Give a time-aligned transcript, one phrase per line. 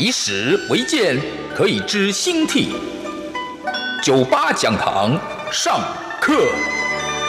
[0.00, 1.20] 以史为鉴，
[1.56, 2.72] 可以知兴替。
[4.00, 5.18] 九八讲堂
[5.50, 5.80] 上
[6.20, 6.34] 课。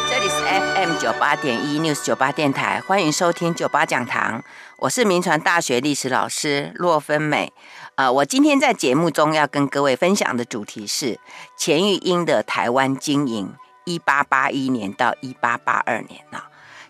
[0.07, 4.43] 这里是 FM 九八点一 News 九八电台，欢迎收听九八讲堂。
[4.77, 7.51] 我是铭传大学历史老师骆芬美。
[7.95, 11.19] 呃，我今天在节目中要跟各位分享的主题是
[11.57, 13.51] 钱玉英的台湾经营，
[13.85, 16.45] 一八八一年到一八八二年啊。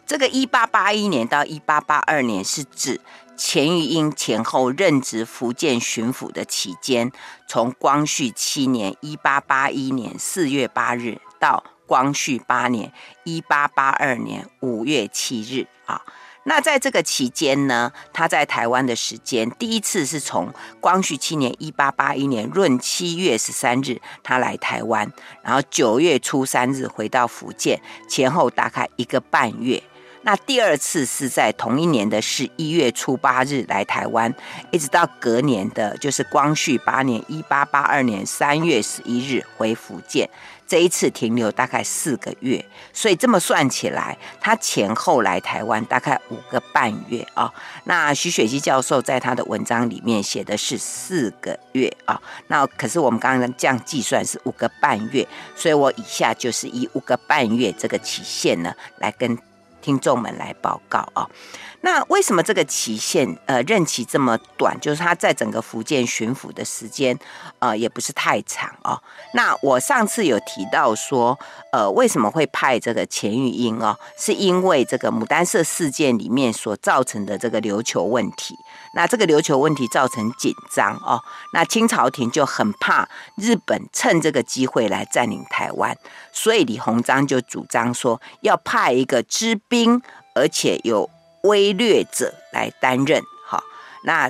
[0.05, 2.99] 这个一八八一年到一八八二年是指。
[3.39, 7.09] 钱玉英前后任职福建巡抚的期间，
[7.47, 12.91] 从光绪七年（一八八一年）四月八日到光绪八年
[13.23, 16.01] （一八八二年）五月七日啊。
[16.43, 25.09] 那在这个期间呢，他在台湾的时间，第一次是从光绪七年（一八八一年）闰七月十三日，他来台湾，
[25.41, 29.81] 然后九月初三日回到福建，前后大概一个半月。
[30.21, 34.33] 那第二次是在同一年的十一月初八日来台湾，
[34.71, 40.29] 一直到隔年的，就是光绪八年（一八八二年）三月十一日回福建。
[40.67, 47.51] 这一次停留大概四个月，所以这么算起来，他前后来台湾大概五个半月啊。
[47.85, 52.21] 那徐雪姬教授在他的文章里面写的是四个月啊。
[52.47, 59.35] 那可是我们刚刚这样计算是五个半月，所以我以下就是以五个半月这个期限呢来跟。
[59.81, 61.29] 听众们来报告啊、
[61.81, 64.77] 那为什么这个期限呃任期这么短？
[64.79, 67.17] 就是他在整个福建巡抚的时间
[67.59, 69.01] 呃也不是太长哦。
[69.33, 71.37] 那我上次有提到说，
[71.71, 73.97] 呃为什么会派这个钱玉英哦？
[74.17, 78.55] 是因为这个牡丹社事件里面所造成的这个琉球问题。
[78.93, 81.21] 那这个琉球问题造成紧张哦，
[81.53, 85.95] 那清朝廷就很怕日本趁这个机会来占领台湾，
[86.33, 90.01] 所以李鸿章就主张说要派一个知兵
[90.33, 91.07] 而且有
[91.43, 93.21] 威略者来担任。
[93.47, 93.63] 哈，
[94.03, 94.29] 那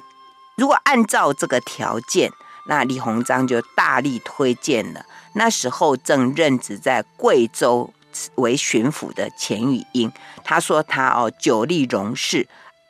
[0.55, 2.31] 如果按照这个条件，
[2.67, 7.93] 那李鸿章就大力推荐了那时候正任职在贵州
[8.35, 10.11] 为巡抚的钱玉英，
[10.43, 12.47] 他说他哦久历戎事。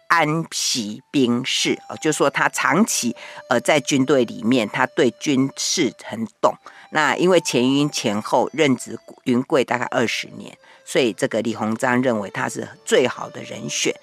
[0.09, 3.16] 安习兵事哦，就说他长期
[3.47, 6.51] 呃在军队里面，他对军事很懂。
[6.90, 13.94] 那因为钱玉英前后任职云贵大概二十年，所以这个李鸿章认为他是最好的人选。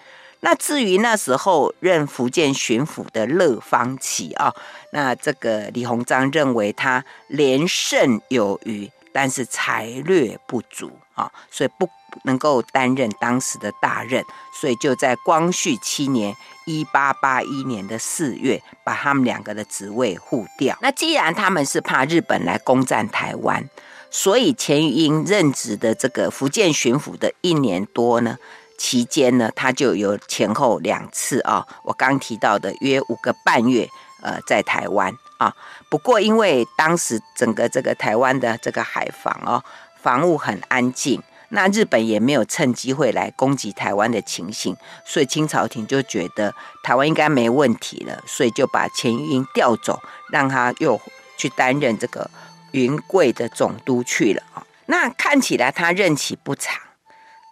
[0.41, 4.55] 那至于那时候任福建巡抚的乐芳启啊，
[4.93, 11.89] 那这个李鸿章认为他连胜有余，但是才略不足啊，所以不。
[12.25, 14.25] 能够担任当时的大任，
[14.59, 20.79] 所以就在光绪七年（一八八一年的四月）把他们两个的职位互调。
[20.81, 23.69] 那既然他们是怕日本来攻占台湾，
[24.11, 28.39] 所以钱玉英任职的这个福建巡抚的一年多呢
[28.79, 33.89] 期间呢，他就有前后两次啊，我刚提到的约五个半月，
[34.23, 35.55] 呃，在台湾啊。
[35.89, 39.63] 不过因为当时整个这个台湾的这个海防哦，
[40.03, 41.23] 防务很安静。
[41.51, 51.01] 那日本也没有趁机会来攻击台湾的情形，所以清朝廷就觉得台湾应该没问题了，所以就把钱玉英调走，让他又
[51.37, 52.29] 去担任这个
[52.73, 54.67] 云贵的总督去了啊。
[54.87, 56.75] 那看起来他任期不长，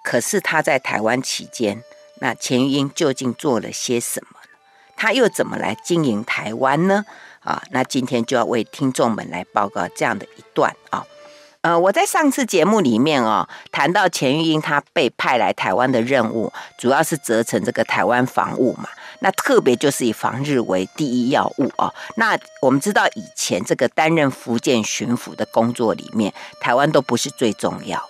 [0.05, 1.83] 可是他在台湾期间，
[2.21, 4.49] 那钱玉英究竟做了些什么呢？
[4.95, 7.05] 他又怎么来经营台湾呢？
[7.41, 11.05] 啊，那今天就要为听众们来报告这样的一段啊。
[11.63, 18.87] 呃，我在上次节目里面哦，谈到钱玉英他被派来台湾的任务，主要是责成这个台湾防务嘛。
[19.21, 21.93] 那特别就是以防日为第一要务哦。
[22.17, 28.07] 那我们知道以前这个担任福建巡抚的工作里面，台湾都不是最重要。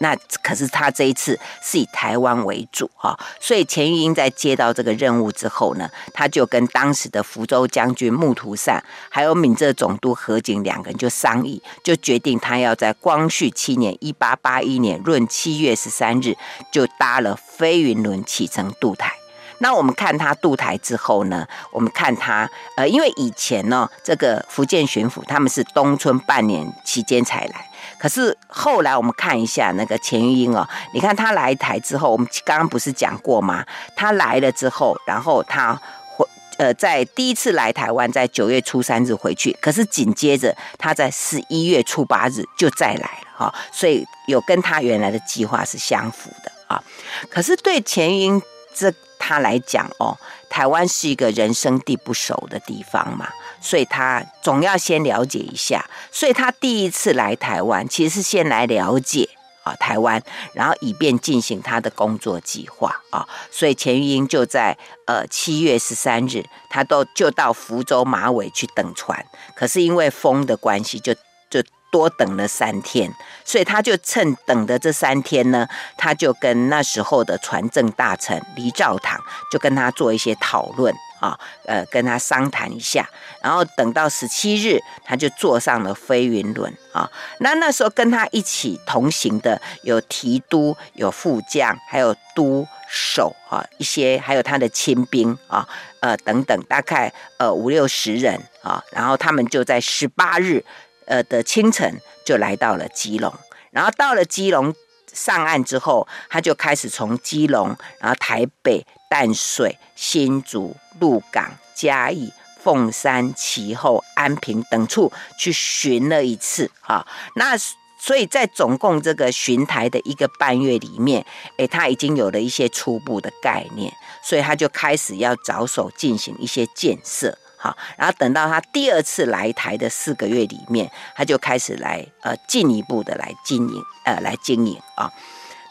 [0.00, 16.36] 那可是他这一次是以台湾为主啊，所以钱玉英在接到这个任务之后呢，他就跟当时的福州将军穆图善，还有闽浙总督何景两个人就商议，就决定他要在光绪七年（一八八一年）闰七月十三日
[16.72, 19.12] 就搭了飞云轮启程渡台。
[19.60, 27.67] 那我们看他渡台之后呢，我们看他呃，因为以前呢，这个福建巡抚他们是冬春半年期间才来。
[27.98, 33.64] 可是后来我们看一下那个钱玉英哦，你看他来台之后，我们刚刚不是讲过吗？
[33.96, 35.74] 他来了之后，然后他
[36.16, 36.26] 回
[36.58, 46.82] 呃，在第一次来台湾，在九月初三日回去，可是紧接着他在十一月初八日就再来了哈，所以有跟他原来的计划是相符的啊。
[47.28, 48.42] 可是对钱玉英
[48.74, 50.16] 这他来讲哦，
[50.48, 53.28] 台湾是一个人生地不熟的地方嘛，
[53.60, 59.28] 所以他总要先了解一下，所以他第一次来台湾，其实是先来了解。
[59.64, 60.22] 啊，台湾，
[60.54, 64.74] 然后以便进行他的工作计划啊，所以钱玉英就在
[65.04, 69.22] 呃七月十三日，他都就到福州马尾去等船，
[69.54, 71.12] 可是因为风的关系，就
[71.50, 71.62] 就
[71.92, 73.12] 多等了三天，
[73.44, 75.68] 所以他就趁等的这三天呢，
[75.98, 79.20] 他就跟那时候的船政大臣黎兆堂
[79.52, 80.94] 就跟他做一些讨论。
[81.20, 83.08] 啊，呃，跟他商谈一下，
[83.42, 87.10] 然后等到十七日，他就坐上了飞云轮啊。
[87.40, 95.68] 那那时候跟他一起同行的有提督、有副将，还有督守啊，一些还有他的亲兵啊，
[96.00, 98.82] 呃等等，大概呃五六十人啊。
[98.92, 100.64] 然后他们就在十八日
[101.06, 103.34] 呃的清晨就来到了基隆，
[103.70, 104.74] 然后到了基隆
[105.12, 108.86] 上岸之后，他就开始从基隆，然后台北。
[109.10, 117.06] 淡水、新竹、鹿港、嘉义、凤山、其后、安平等处去巡了一次啊，
[117.36, 117.56] 那
[118.00, 121.24] 所以在总共这个巡台的一个半月里面，
[121.56, 123.92] 诶，他已经有了一些初步的概念，
[124.22, 135.12] 所以他就开始要着手进行一些建设，好，然后等到他第二次来台的四个月里面，他就开始来呃进一步的来经营，呃来经营啊。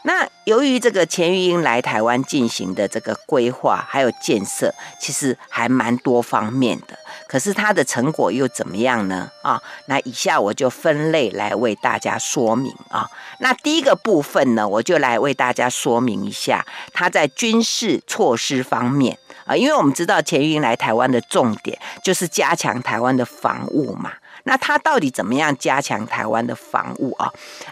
[0.02, 6.98] 那由于这个钱玉英来台湾进行的这个规划还有建设，其实还蛮多方面的。
[7.26, 9.30] 可是它的成果又怎么样呢？
[9.42, 13.06] 啊，那以下我就分类来为大家说明啊。
[13.40, 24.12] 那第一个部分呢，我就来为大家说明一下他在军事措施方面啊，因为我们知道钱玉英来台湾的重点就是加强台湾的防务嘛。
[24.48, 27.30] 那他到底怎么样加强台湾的防务啊？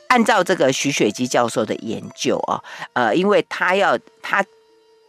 [0.08, 2.62] 按照这个徐雪姬教授的研究啊，
[2.92, 4.44] 呃，因为他要他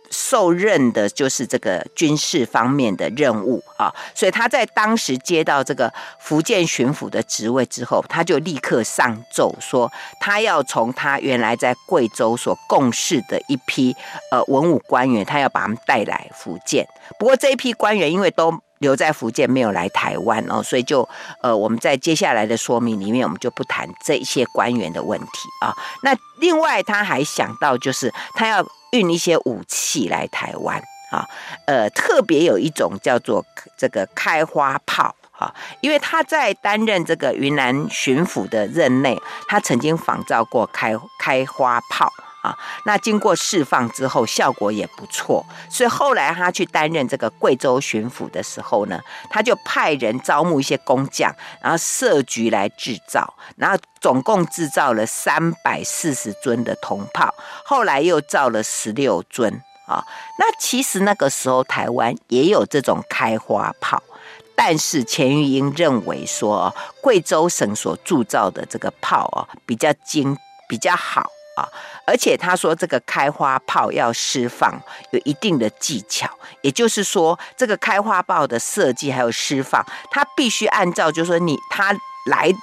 [0.10, 9.92] 受任的就是这个军事方面的任务啊，所以他在当时接到这个福建巡抚的职位之后，他就立刻上奏说，
[10.22, 13.94] 他要从他原来在贵州所共事的一批
[14.32, 16.88] 呃文武官员，他要把他们带来福建。
[17.20, 21.08] 不过这一批官员因为都留在福建没有来台湾哦，所以就
[21.42, 25.74] 呃，我们在接下来的说明里面，我们就不谈这一些官员的问题啊。
[26.04, 30.82] 那另外他还想到，就是他要运一些武器来台湾
[31.12, 31.26] 啊，
[31.66, 33.44] 呃，特别有一种叫做
[33.78, 42.12] 这个开花炮啊，因为他在担任这个云南巡抚的任内，他曾经仿造过开开花炮。
[42.42, 49.00] 啊那经过释放之后，效果也不错，所以后来他去担任这个贵州巡抚的时候呢，
[49.30, 57.34] 他就派人招募一些工匠，然后设局来制造，然后总共制造了三百四十尊的铜炮，
[57.66, 59.52] 后来又造了十六尊
[59.88, 60.04] 啊。
[60.40, 64.02] 那其实那个时候台湾也有这种开花炮，
[64.56, 70.38] 但是钱玉英认为说，贵州省所铸造的这个炮啊比较精，
[70.70, 71.30] 比较好。
[71.58, 71.68] 啊，
[72.06, 76.30] 而且他说这个开花炮要释放有一定的技巧，
[76.62, 81.92] 也就是说，这个开花炮的设计还有释放，它必须按照就是说你他
[82.28, 82.54] 来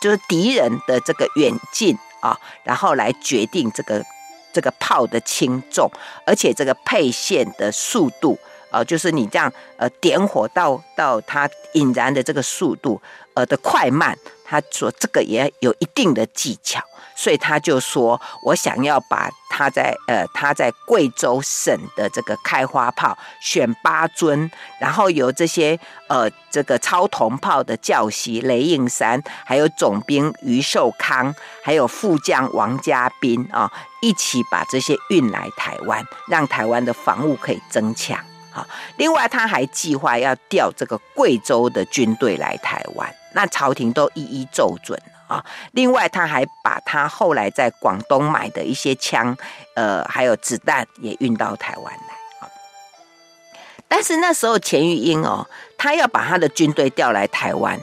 [0.00, 2.34] 就是敌人的这个远近啊，
[2.64, 4.02] 然后来决定这个
[4.54, 5.90] 这个炮的轻重，
[6.24, 8.38] 而且这个配线的速度
[8.70, 13.00] 呃，就是你这样呃点火到到它引燃的这个速度
[13.34, 16.80] 呃的快慢，他说这个也有一定的技巧。
[17.16, 24.50] 所以他就说，我想要把他在呃他在贵州省的这个开花炮选八尊，
[24.80, 38.18] 然后由这些呃这个超铜炮的教习雷应山，还有总兵余寿康，还有副将王家斌啊，一起把这些运来台湾，让台湾的防务可以增强
[38.52, 38.66] 啊。
[38.96, 45.00] 另外，他还计划要调这个贵州的军队来台湾，那朝廷都一一奏准。
[45.28, 49.36] 啊，另外他还把他后来在广东买的一些枪，
[49.74, 52.48] 呃，还有子弹也运到台湾来。
[53.86, 55.46] 但是那时候钱玉英哦，
[55.78, 57.78] 他要把他的军队调来台湾，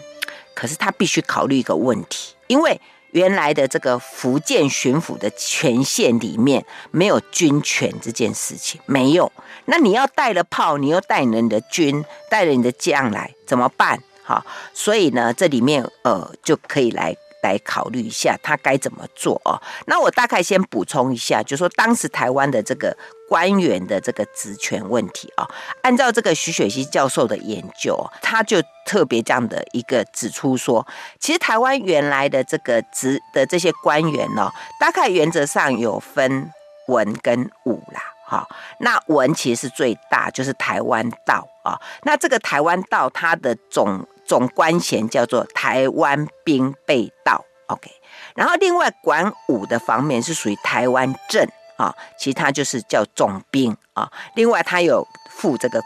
[0.53, 2.81] 可是他必须考虑一个问题，因为
[3.11, 9.31] 原来的这个福建巡抚的权限里面没有军权这件事情，没有。
[9.65, 14.01] 那你要带了炮，你又带了你的军，带了你的将来怎么办？
[14.23, 17.15] 好，所以呢，这里面呃就可以来。
[17.41, 19.61] 来考虑一下他该怎么做哦。
[19.85, 22.95] 那我大概先补充一下，就说当时台湾的这个
[23.29, 25.47] 官员的这个职权问题啊，
[25.81, 30.85] 按照这个徐雪溪教授的研究，他就特别这样的一个指出说，
[31.19, 36.51] 其实台湾原来的这个职的这些官员呢，大概原则上有分
[36.87, 38.47] 文跟武啦，哈，
[38.79, 47.89] 那文其实是最大，就是台湾道啊，那这个台湾道它的总总官衔叫做台湾兵备道，OK，
[48.35, 51.49] 然后另外管武的方面是属于台湾镇。
[51.77, 54.11] 啊，其他就是叫总兵啊。
[54.33, 55.79] 另外，他有附这个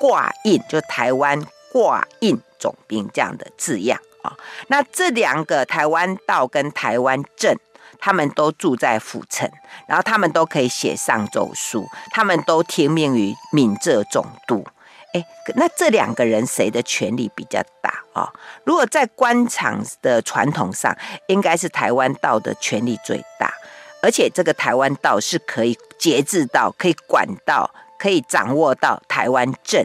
[0.00, 1.40] 挂印，就台湾
[1.70, 4.36] 挂印总兵这样的字样啊。
[4.66, 7.56] 那这两个台湾道跟台湾镇，
[8.00, 9.48] 他们都住在府城，
[9.86, 14.66] 然后他们都可以写上奏书，他们都听命于闽浙总督。
[15.14, 18.32] 哎，那这两个人谁的权力比较大啊？
[18.64, 20.96] 如果在官场的传统上，
[21.28, 23.52] 应该是台湾道的权力最大。
[24.00, 29.84] 而且这个台湾道是可以节制到、可以管到、可以掌握到台湾镇，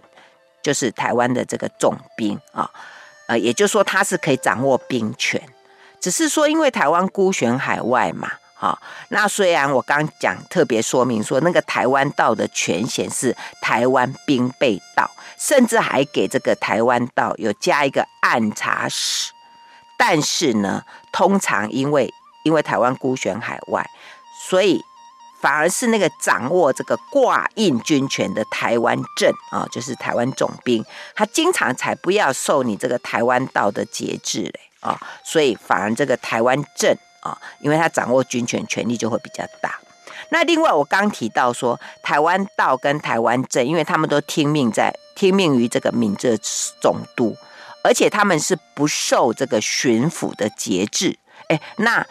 [0.62, 2.70] 就是台湾的这个总兵啊，
[3.26, 5.42] 呃，也就是说他是可以掌握兵权，
[6.00, 8.80] 只是说因为台湾孤悬海外嘛，啊，
[9.10, 19.34] 那虽然我刚讲特别说明说那个台湾道的权限是台湾兵备道，甚至还给这个台湾道有加一个按察使，
[19.98, 22.10] 但是呢，通常因为
[22.46, 23.86] 因为台湾孤悬海外，
[24.48, 24.82] 所以
[25.42, 30.82] 反而是那个掌握这个挂印军权的台湾镇啊，就是台湾总兵，
[31.14, 39.80] 他经常才不要受你这个台湾道的节制嘞啊，所以反而这个台湾镇啊，因为他掌握军权，权力就会比较大。
[40.30, 46.38] 那另外我刚提到说，台湾道跟台湾镇，因为他们都听命在听命于这个闽浙
[46.80, 47.36] 总督，
[47.84, 52.06] 而且他们是不受这个巡抚的节制，哎，那。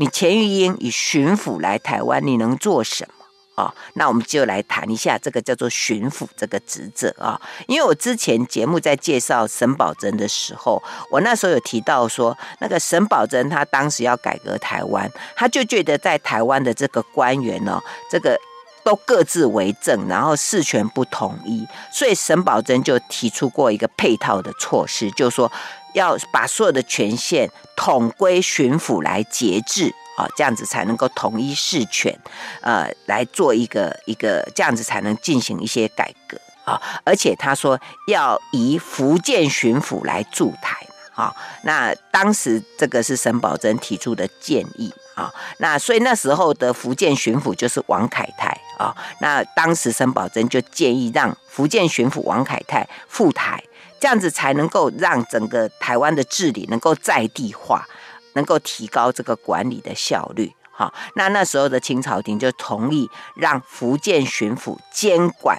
[0.00, 3.17] 你钱玉英以巡抚来台湾，你能做什么
[3.58, 3.74] 啊？
[3.94, 7.40] 那我们就来谈一下这个叫做巡抚这个职责啊。
[7.66, 18.38] 因为我之前节目在介绍沈葆桢的时候，我那时候有提到说，那个沈葆桢他当时要改革台湾，他就觉得在台湾的这个官员呢，这个
[18.84, 25.50] 都各自为政，然后事权不统一，所以沈葆桢就提出过一个配套的措施，就是说。
[25.94, 32.12] 要把所有的权限统归巡抚来节制啊，这样子才能够统一事权，
[32.60, 36.82] 呃，来做一个一个这样子才能进行一些改革啊。
[37.04, 40.76] 而且他说要以福建巡抚来驻台
[41.14, 41.32] 啊。
[41.62, 45.32] 那当时这个是沈葆桢提出的建议啊。
[45.58, 48.92] 那所以那时候的福建巡抚就是王凯泰啊。
[49.20, 53.62] 那当时沈葆桢就建议让福建巡抚王凯泰赴台。
[54.00, 57.84] 这样子才能够让整个台湾的治理能够在地化，
[58.34, 60.52] 能够提高这个管理的效率。
[60.70, 65.58] 好，那那时候的清朝廷就同意让福建巡抚监管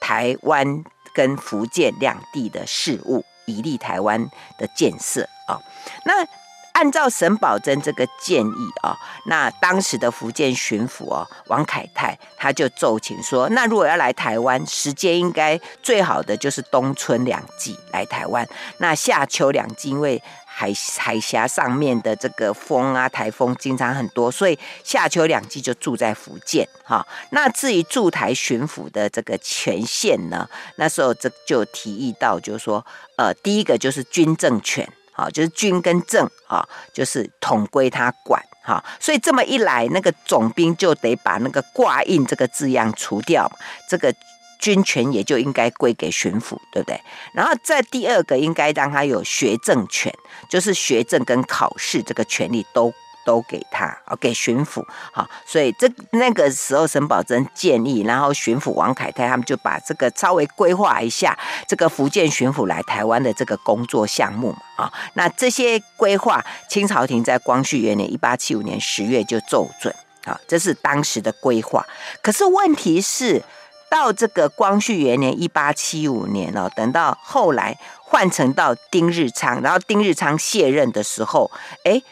[0.00, 0.82] 台湾
[1.14, 5.60] 跟福建两地的事务，以利台湾的建设啊。
[6.06, 6.26] 那
[6.72, 8.96] 按照沈葆桢这个建议啊，
[9.26, 18.46] 那当时的福建巡抚哦，王凯泰他就奏请说，那如果要来台湾，时间应该最好的就是冬春两季来台湾，
[18.78, 20.22] 那夏秋两季因为
[20.58, 27.06] 海海峡上面的这个风啊，台风经常很多，所以夏秋两季就住在福建哈。
[27.28, 32.82] 那至于驻台巡抚的这个权限呢，那时候这就提议到，就是说，
[33.16, 34.88] 呃，第一个就是军政权。
[35.18, 43.50] 好，就是军跟政啊，就是统归他管哈，所以这么一来，那个总兵就得把那个挂印这个字样除掉，
[43.88, 44.14] 这个
[44.58, 47.00] 军权也就应该归给巡抚，对不对？
[47.32, 50.12] 然后再第二个，应该让他有学政权，
[50.48, 52.92] 就是学政跟考试这个权利都。
[53.26, 61.36] 都给他啊，给巡抚好，所以这那个时候沈葆桢建议，然后巡抚王凯泰他们就把这个稍微规划一下，
[61.66, 69.92] 这个福建巡抚来台湾的这个工作项目啊，那这些规划，清朝廷在光绪元年一八七五年十月就奏准
[70.24, 71.84] 啊，这是当时的规划。
[72.22, 73.42] 可是问题是，
[73.90, 81.50] 到这个光绪元年一八七五年哦，等到后来换成到丁日昌，然后丁日昌卸任的时候，
[81.84, 82.02] 哎。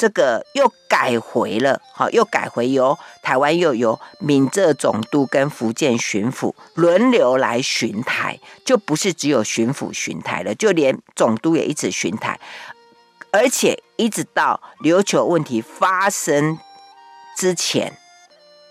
[0.00, 12.38] 这个又改回了，好，又改回由台湾又由闽浙总督跟福建巡抚轮流来巡台，就不是只有巡抚巡台了，就连总督也一直巡台，
[13.32, 16.56] 而且一直到琉球问题发生
[17.36, 17.98] 之前，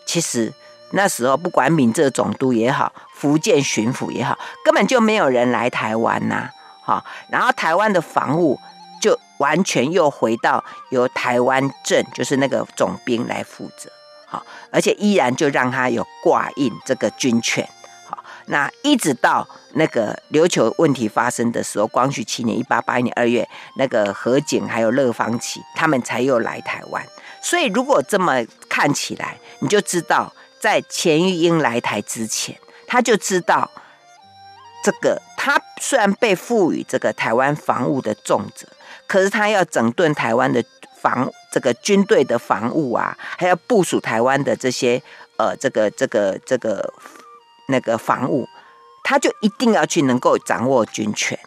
[0.05, 0.53] 其实
[0.91, 6.49] 那时候不管闽浙总督也好，福建巡抚也好，根本就没有人来台湾呐，
[6.83, 8.59] 好，然后台湾的防务。
[8.99, 13.91] 就完全又回到由台湾镇，就是那个总兵来负责，
[14.25, 17.69] 好，而且依然就让他有挂印这个军权，
[18.09, 18.17] 好，
[18.47, 27.05] 那一直到那个琉球问题发生的时候，光绪七年一八八一年二月，那个何景还有乐方祺他们才又来台湾，
[27.39, 33.69] 所以如果这么看起来，你就知道在钱玉英来台之前，他就知道
[34.83, 38.67] 这个他虽然被赋予这个台湾防务的重责。
[39.07, 40.61] 可是他要整顿台湾的
[40.99, 45.01] 防这个军队的防务啊，还要部署台湾的这些
[45.37, 46.93] 呃这个这个这个
[47.69, 48.45] 那个防务，
[49.05, 51.39] 他就一定要去能够掌握军权，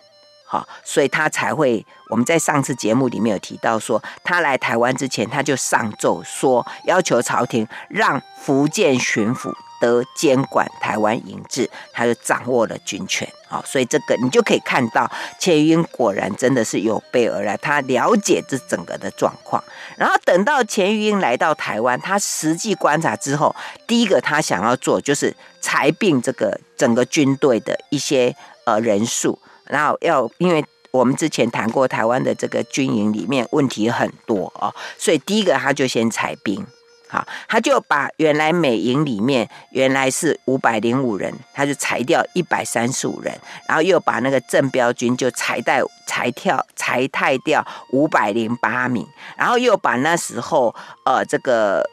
[0.50, 9.54] 好，所以他才会我们在上次节目里面有提到说，他来台湾之前他就上奏说，要求朝廷让福建巡抚。
[9.80, 19.64] 得监管台湾营制，他就掌握了军权，好，所以这个你就可以看到，钱玉英果然真的是有备而来，他了解这整个的状况。
[19.96, 29.38] 然后等到钱玉英来到台湾，他实际观察之后，第一个他想要做就是裁并这个整个军队的一些呃人数，
[29.70, 36.66] 然后要因为我们之前谈过台湾的这个军营里面问题很多哦，所以第一个他就先裁兵。
[37.12, 43.36] 好，他就把原来美营里面原来是五百零五人，他就裁掉一百三十五人，
[43.66, 49.04] 然后又把那个镇标军就裁带裁跳裁汰掉五百零八名，
[49.36, 50.72] 然后又把那时候
[51.04, 51.84] 呃这个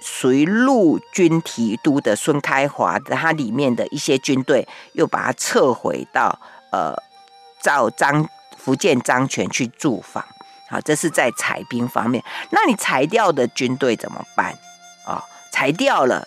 [0.00, 6.40] 属于陆军提督的孙开华的他里面的一些军队又把它撤回到
[6.72, 6.92] 呃
[7.66, 10.24] 赵张福建漳泉去驻防。
[10.68, 12.22] 好，这是在裁兵方面。
[12.50, 14.52] 那你裁掉的军队怎么办？
[15.04, 16.26] 啊、哦，裁掉了，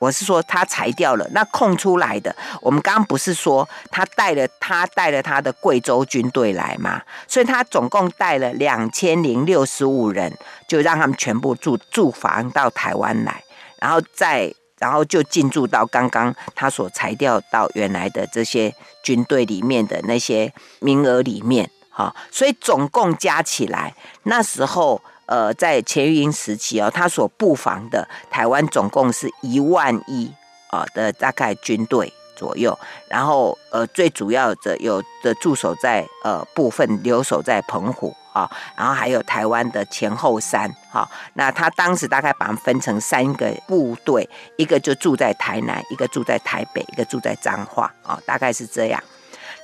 [0.00, 1.24] 我是说他裁掉了。
[1.30, 7.00] 那空出来的，我们刚刚不是说他带了他带了他的贵州军队来吗？
[7.28, 13.44] 所以他总共带了两千零六十五人，就让他们全部驻驻防到台湾来，
[13.78, 21.70] 然后再然后就进驻到刚刚他所裁掉到原来的这些军队里面的那些名额里面。
[21.92, 30.32] 啊，所以总共加起来，那时候呃，在钱玉英时期哦，他所布防的台湾总共是一万一
[30.70, 32.78] 啊的大概军队左右，
[33.10, 49.02] 然后呃，最主要的有的驻守在呃部分留守在澎湖啊，然后还有台湾的前后山哈，那他当时大概把它分成三个部队，一个就住在台南，一个住在台北，一个住在彰化啊，大概是这样。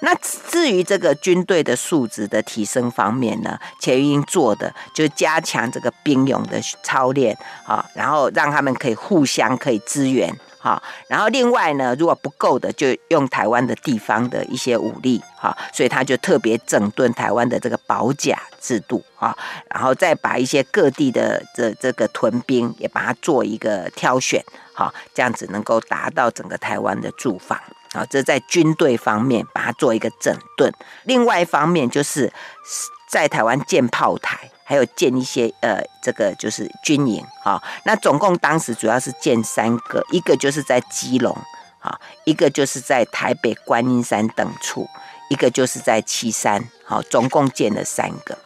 [0.01, 0.15] 那
[0.51, 7.35] 至于这个军队的素质的提升方面呢，钱玉英做的就加强这个兵勇的操练
[7.67, 10.31] 啊，然后让他们可以互相可以支援
[10.67, 19.37] 哈，然后另外呢，如果不够的，就用台湾的地方的一些武力哈，所以他就特别整顿台湾的这个保甲制度啊，
[19.71, 27.57] 然后再把一些各地的这这个屯兵也把它做一个挑选哈，这样子能够达到整个台湾的驻防。
[27.93, 30.71] 啊，这在军队方面把它做一个整顿，
[31.05, 32.31] 另外一方面就是
[33.09, 37.63] 在台湾建炮台，还有建一些呃，这个就是军营啊。
[37.85, 41.35] 那总共当时主要是建三个，一个就是在基隆
[41.79, 44.87] 啊，一个就是在台北观音山等处，
[45.31, 48.37] 一个就是在旗山，好，总共建了三个。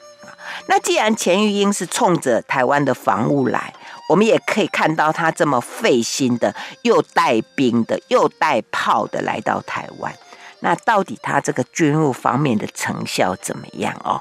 [0.66, 3.72] 那既然钱玉英是冲着台湾的防务来。
[4.08, 6.52] 我们也可以看到他这么费心的，
[6.82, 10.12] 又带兵的，又带炮的来到台湾。
[10.60, 14.20] 那到底他这个军务方面的成效怎么样哦？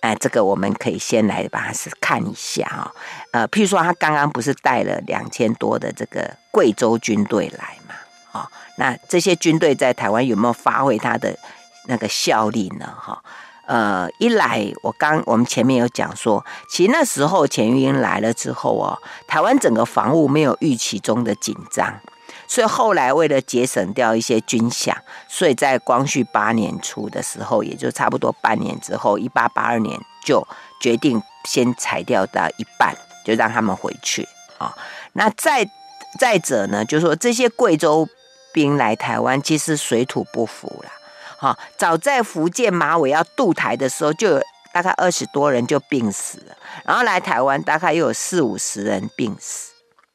[0.00, 2.92] 哎，这个我们可以先来把它是看一下啊。
[3.32, 7.94] 呃，譬如说他刚刚不是带了两千多的这个贵州军队来嘛？
[8.32, 11.36] 哦，那这些军队在台湾有没有发挥他的
[11.86, 12.86] 那个效力呢？
[12.98, 13.22] 哈？
[13.66, 22.00] 呃，一来我刚我们前面有讲说，其实那时候钱玉英来了之后哦，台湾整个防务没有预期中的紧张，
[22.50, 24.92] 所以后来为了节省掉一些军饷，
[25.28, 30.44] 所以在光绪八年初的时候，也就差不多半年之后，一八八二年就
[30.80, 32.92] 决定先裁掉到一半，
[33.24, 34.76] 就让他们回去啊、
[35.12, 35.64] 那再
[36.18, 38.08] 再者呢，就是说这些贵州
[38.52, 40.90] 兵来台湾，其实水土不服了。
[41.38, 49.70] 哈，早在福建马尾要渡台的时候，就有大概二十多人就病死了，然后来台湾大概又有四五十人病死，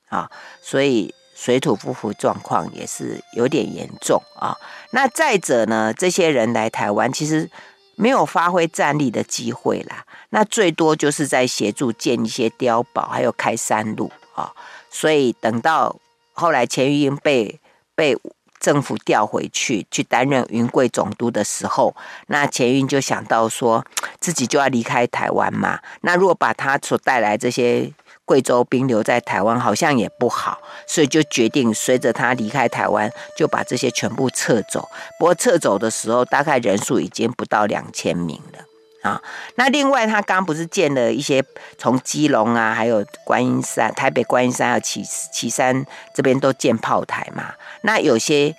[0.10, 0.30] 啊，
[0.62, 4.58] 所以水土不服状况也是有点严重啊。
[4.92, 7.48] 那再者呢，这些人来台湾其实
[7.96, 14.52] 没有发挥战力的机会啦，那最多就是在协助建一些碉堡，还有开山路啊。
[14.90, 15.96] 所以等到
[16.34, 17.60] 后来钱玉英被
[17.94, 18.18] 被
[18.60, 21.94] 政府调回去去担任云贵总督的时候，
[22.28, 23.86] 那钱玉就想到说
[24.20, 25.80] 自己就要离开台湾嘛。
[26.02, 27.92] 那如果把他所带来这些
[28.26, 34.90] 贵州兵留在台湾，好像也不好，所以就决定随着他离开台湾，就把这些全部撤走。
[35.20, 38.60] 不过撤走的时候，大概人数已经不到两千名了。
[39.08, 39.22] 啊，
[39.54, 41.44] 那另外他刚不是建了一些
[41.78, 47.54] 从基隆啊，还有观音山、台北观音山还有旗旗山这边都建炮台嘛？
[47.82, 48.56] 那有些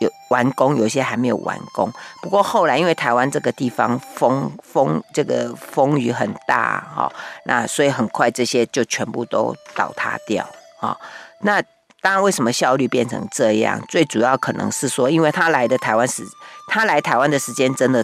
[0.00, 1.90] 有完工，有些还没有完工。
[2.20, 7.12] 不过后来因为台湾这个地方风风这个风雨很大哈，
[7.44, 10.48] 那所以很快这些就全部都倒塌掉
[10.80, 10.96] 啊。
[11.40, 11.62] 那
[12.02, 13.78] 当然为什么效率变成这样？
[13.88, 16.24] 最主要可能是说，因为他来的台湾时，
[16.68, 18.02] 他来台湾的时间真的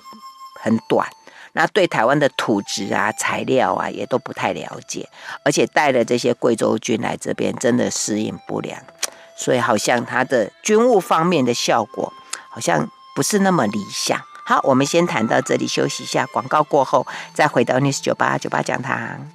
[0.63, 1.09] 很短。
[1.53, 5.09] 那对台湾的土质啊、材料啊，也都不太了解，
[5.43, 8.79] 而且带了这些贵州军来这边，真的适应不良，
[9.37, 12.13] 所以好像它的军务方面的效果，
[12.49, 14.19] 好像不是那么理想。
[14.45, 19.31] 好，我们先谈到这里，休息一下，广告过后再回到 News 九八九八讲堂。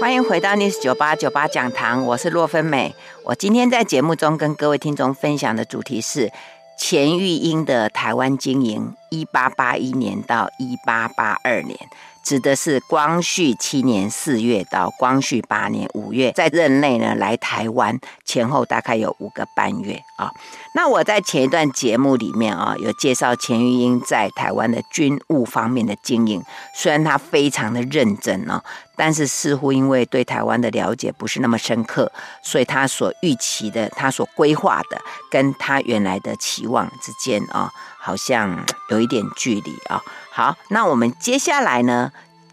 [0.00, 2.94] 欢迎回到 News 九八九八讲堂，我是洛芬美。
[3.24, 6.32] 我今天在节目中跟各位听众分享的主题是
[6.80, 11.78] 钱玉英的台湾经营，一八八一年到一八八二年。
[12.22, 20.30] 指的是光绪七年四月到光绪八年五月，在任内呢，来台湾前后大概有五个半月啊。
[20.74, 26.42] 那我在前一段节目里面啊，有介绍钱玉英在台湾的军务方面的经营，
[26.74, 28.62] 虽然他非常的认真哦，
[28.96, 32.10] 但是似乎因为对台湾的了解不是那么深刻，
[32.42, 40.02] 所以他所预期的、他所规划的，跟他原来的期望之间啊，好像有一点距离啊。
[40.32, 42.10] 好，那我们接下来呢，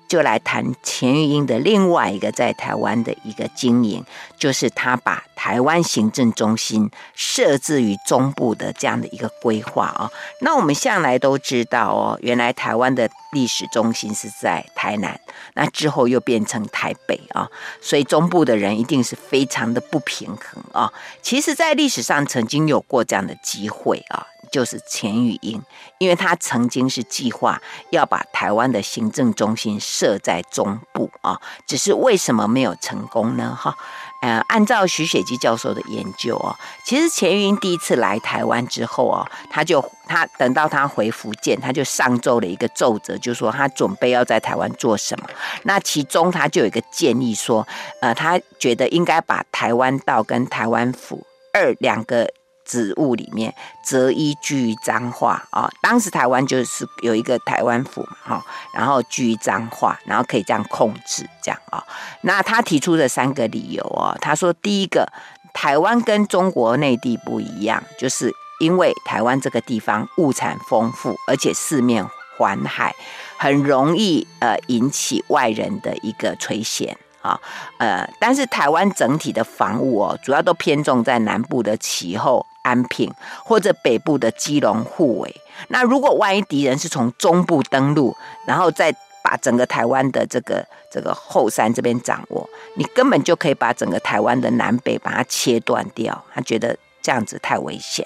[0.08, 4.04] 就来谈钱玉英的另外一个在台湾的一个经营，
[4.38, 10.10] 就是他把台湾行政中心设置于中部的这样的一个规划啊。
[10.42, 15.20] 那我们向来都知道哦，原来台湾的历史中心是在台南，
[15.54, 17.48] 那之后又变成台北啊，
[17.82, 20.92] 所以中部的人一定是非常的不平衡啊。
[21.22, 24.26] 其实，在历史上曾经有过这样的机会啊。
[24.50, 25.62] 就是钱玉英，
[25.98, 33.58] 因为他曾经是计划要把台湾的行政中心设在中部啊，只是为什么没有成功呢？
[33.60, 33.76] 哈，
[34.22, 36.56] 呃，按照徐雪姬教授的研究哦，
[36.86, 45.28] 其实钱玉英第一次来台湾之后哦，他就他等到他回福建，他就上奏了一个奏折，就说他准备要在台湾做什么。
[45.64, 47.68] 那其中他就有一个建议说，
[48.02, 52.30] 呃，他觉得应该把台湾道跟台湾府二两个。
[52.68, 61.82] 植物里面择一居于彰化啊，当时台湾就是有一个台湾府嘛，哈，然后居于彰化，然后可以这样控制这样啊。
[62.22, 65.08] 那他提出的三个理由哦，他说第一个，
[65.54, 72.06] 台湾跟中国内地不一样，就是因为台湾这个地方物产丰富，而且四面
[72.38, 72.94] 环海，
[73.38, 76.94] 很容易呃引起外人的一个垂涎。
[77.24, 77.38] 啊，
[77.78, 83.10] 呃，但是台湾整体的防务哦，主要都偏重在南部的其后、安平，
[83.46, 85.36] 或者北部的基隆、护卫。
[85.70, 96.24] 那如果万一敌人是从中部登陆，然后再把整个台湾的这个这个后山这边掌握，你根本就可以把整个台湾的南北把它切断掉。
[96.34, 98.06] 他觉得这样子太危险。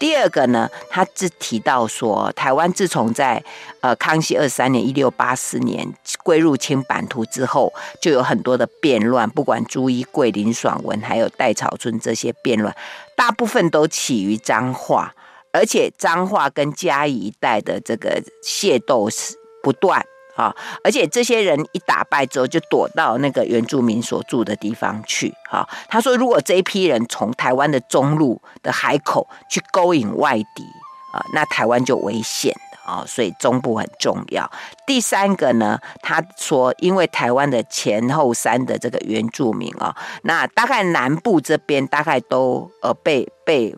[0.00, 3.44] 第二个呢，他只提到说，台湾自从在
[3.80, 5.86] 呃康熙二三年（一六八四年）
[6.24, 12.74] 归入清版图之后，就有很多的变乱，不管朱一贵、林爽文，还有戴草春这些变乱，
[13.14, 15.14] 大部分都起于彰化，
[15.52, 20.02] 而且彰化跟嘉义一带的这个械斗是不断。
[20.40, 20.56] 啊！
[20.82, 25.34] 而且这些人一打败之后，就躲到那个原住民所住的地方去。
[25.50, 30.64] 哈，他说，如果这一批人从台湾的中路的海口去勾引外敌
[31.12, 33.04] 啊，那台湾就危险了啊！
[33.06, 34.50] 所以中部很重要。
[34.86, 43.76] 第三个呢，他说，因为台湾的前后山的这个原住民啊，那大概南部这边大概都呃被被。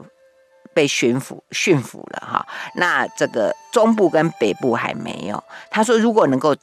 [0.75, 5.43] 被驯服驯服了哈，那这个中部跟北部还没有。
[5.71, 6.55] 他说，如果能够，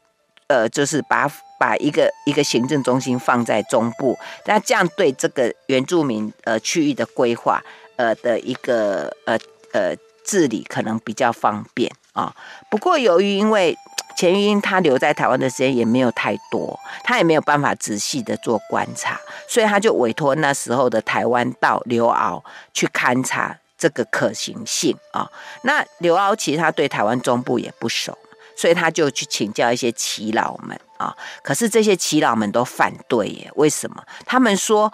[0.48, 7.62] 呃，就是把把一个一个行政中心放在中部，那这样对这个原住民呃区域的规划
[7.98, 9.38] 呃的一个呃
[9.74, 12.34] 呃治理可能比较方便啊。
[12.70, 13.78] 不过由于因为
[14.18, 22.42] 钱玉英他留在台湾的时间也没有太多，他也没有办法仔细的做观察，所以他就委托那时候的台湾道刘遨
[22.74, 23.58] 去勘察。
[23.80, 25.28] 这个可行性啊，
[25.64, 28.16] 那刘遨其实他对台湾中部也不熟，
[28.56, 31.16] 所以他就去请教一些耆老们啊。
[31.42, 34.04] 可是这些耆老们都反对耶，为什么？
[34.26, 34.92] 他们说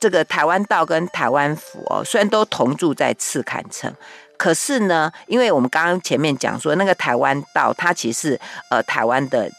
[0.00, 3.92] 这个台湾道跟台湾府哦，虽然都同住在赤坎城，
[4.38, 9.50] 可是呢，因为我们刚刚前面讲说，那个台湾道它其实呃台湾的。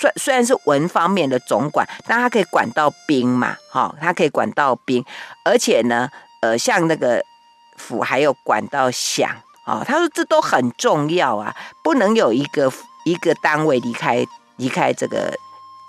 [0.00, 5.04] 虽虽然是文方面的总管，但他可以管到兵嘛，哈，他可以管到兵，
[5.44, 6.08] 而且呢，
[6.40, 7.20] 呃，像那个
[7.78, 9.30] 府还有管到响，
[9.64, 12.70] 啊，他说这都很重要啊，不能有一个
[13.04, 15.32] 一个单位离开离开这个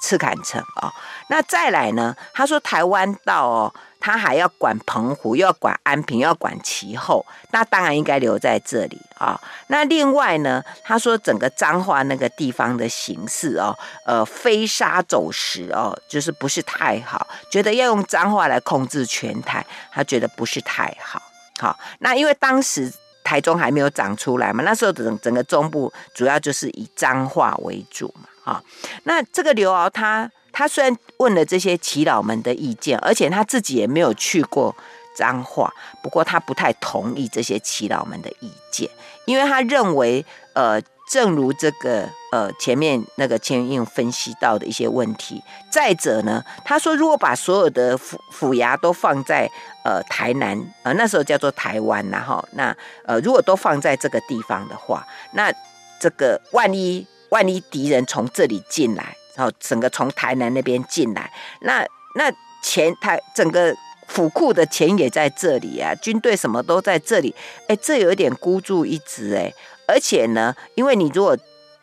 [0.02, 0.94] 赤坎城啊。
[1.30, 3.74] 那再来呢，他说台湾道哦。
[4.02, 9.42] 他还要管澎湖，又要管安平，又要管其后，那当然应该留在这里啊、哦。
[9.68, 21.22] 那另外呢，他说整个彰化那个地方的形势哦，呃，飞沙走石哦，就是不是太好，觉得要用彰化来控制全台，他觉得不是太好。
[21.60, 22.92] 好、那因为当时
[23.24, 28.52] 台中还没有长出来嘛，那时候整整个中部主要就是以彰化为主嘛。
[28.52, 28.64] 啊、
[29.04, 30.32] 那这个刘敖他。
[30.52, 34.76] 他虽然问了这些祈老们的意见，而且他自己也没有去过
[35.16, 38.90] 彰化，不过他不太同意这些祈老们的意见，
[39.26, 49.50] 因为他认为，呃，正如这个呃前面那个钱云英分析到的一些问题，再者呢，他说如果把所有的府府衙都放在
[49.84, 55.52] 呃台南，呃那时候叫做台湾然后，那呃如果都放在这个地方的话，那
[56.00, 59.16] 这个万一万一敌人从这里进来。
[59.36, 61.80] 然后整个从台南那边进来，那
[62.16, 62.30] 那
[62.62, 63.74] 钱台整个
[64.06, 67.34] 府库的钱也在这里啊，军队什么都在这里，
[67.70, 69.54] 哎，这有点孤注一掷哎，
[69.90, 71.36] 而且呢，因为你如果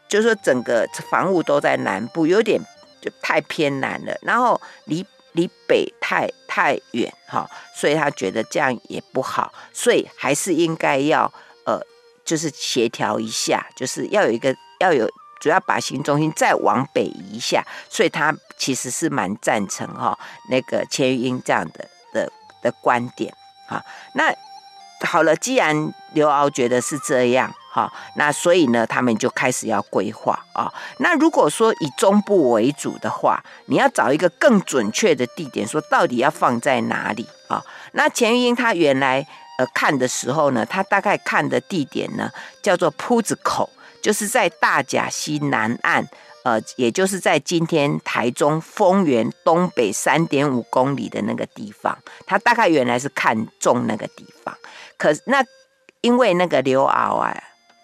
[0.08, 2.60] 就是说整个防务都在南部，有点
[3.00, 11.32] 就太偏南了，然后离离北太太远哈，所以他觉得这样也不好，所以还是应该要
[11.64, 11.80] 呃，
[12.24, 15.08] 就是协调一下，就是要有一个要有。
[15.38, 23.32] 主要把行中心再往北移一下，所以他其实是蛮赞成哈那个钱云英这样的的的观点
[23.68, 23.84] 哈。
[24.14, 24.34] 那
[25.06, 30.72] 好了，既然刘敖觉得是这样好，那所以呢，他们就开始要规划啊。
[31.00, 37.62] 那如果说以中部为主的话，你要找一个更准确的地点，说到底要放在哪里啊？
[37.92, 39.26] 那钱玉英他原来
[39.58, 42.30] 呃看的时候呢，他大概看的地点呢
[42.62, 43.68] 叫做铺子口。
[44.02, 46.06] 就是在大甲溪南岸，
[46.44, 54.56] 呃，也就是在今天台中丰原东北三点五公里的那个地方，他大概原来是看中那个地方，
[54.96, 55.44] 可那
[56.02, 57.36] 因为那个刘遨啊，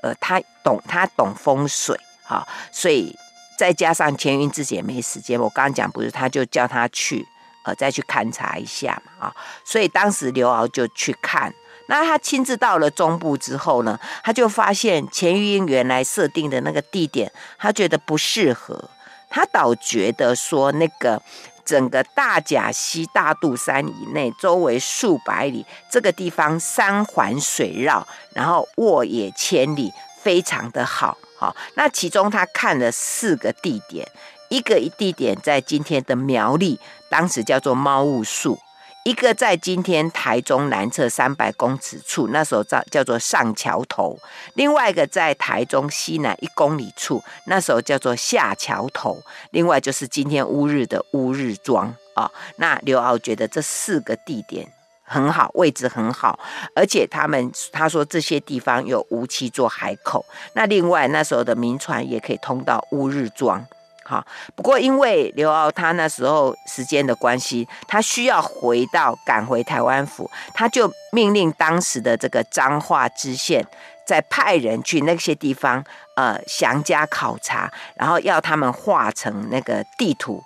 [0.02, 3.16] 呃，他懂他懂风水哈，所以
[3.56, 7.26] 再加上钱云自己也没时间，我刚刚讲不是，他就叫他去，
[7.64, 11.54] 呃，再去勘察一下嘛啊，所以当时刘敖就去看。
[11.86, 18.90] 那他亲自到了中部之后呢，他就发现钱云英原来设定的那个地点，他觉得不适合。
[19.28, 21.20] 他倒觉得说，那个
[21.64, 31.16] 整个大甲溪大肚山以内，周围数百里，这个地方山环水绕，然后沃野千里，非常的好。
[31.38, 34.08] 好，那其中他看了四个地点，
[34.48, 38.58] 一个一地点在今天的苗栗，当时叫做猫雾树。
[39.04, 44.16] 一个在今天台中南侧三百公尺处，那时候叫叫做上桥头；
[44.54, 49.20] 另外一个在台中西南一公里处，那时候叫做下桥头。
[49.50, 52.30] 另外就是今天乌日的乌日庄啊。
[52.56, 56.38] 那刘遨觉得这四个地点很好，位置很好，
[56.76, 60.24] 而且他们他说这些地方有梧栖做海口。
[60.54, 63.66] 那另外那时候的民船也可以通到乌日庄。
[64.04, 64.24] 好，
[64.56, 73.64] 不过因为刘遨他那时候时间的关系，他需要回到赶回台湾府，他就命令当时的这个彰化知县，
[74.04, 75.84] 再派人去那些地方，
[76.16, 80.42] 呃，详加考察，然后要他们画成那个地图，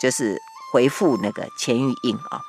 [0.00, 0.36] 就是
[0.72, 2.40] 回复那个钱玉英啊。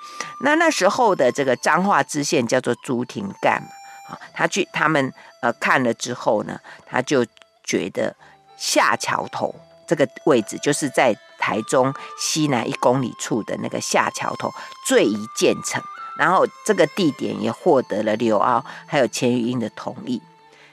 [0.44, 3.70] 那那时候的这个彰化知县叫做朱廷干嘛，
[4.16, 7.24] 啊，他去他们呃看了之后呢，他就
[7.64, 8.16] 觉得
[8.58, 9.54] 下桥头。
[9.88, 14.52] 这个位置就是在台中西南一公里处的那个下桥头，
[14.86, 15.82] 最宜建成。
[16.18, 20.20] 然后这个地点也获得了刘敖还有钱玉英的同意。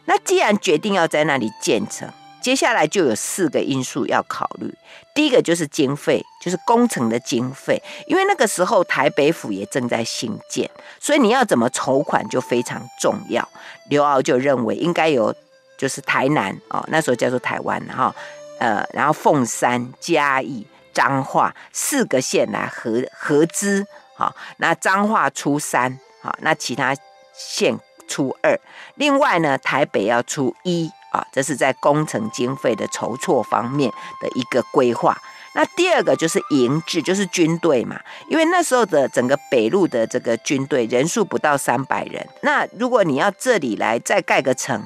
[0.07, 2.11] 那既然决定要在那里建成，
[2.42, 4.74] 接下来就有四个因素要考虑。
[5.14, 13.46] 第一个就是经费，就是工程的经费，因为那个时候台北府也正在兴建，所以你要怎么筹款就非常重要。
[13.90, 15.35] 刘敖就认为应该由
[15.79, 18.14] 就是台南哦，那时候叫做台湾哈。
[18.58, 23.86] 呃，然后凤山、嘉义、彰化四个县来合合资，
[24.16, 26.94] 好，那彰化出三，好，那其他
[27.32, 28.58] 县出二，
[28.94, 33.90] 另外呢，台北要出一，啊，这是在工程经费的筹措方面
[34.20, 35.16] 的一个规划。
[35.56, 44.82] 那第二个就是营制，就是军队嘛，因为那时候的整个北路的这个军队人数不到三百人，那如果你要这里来再盖个城，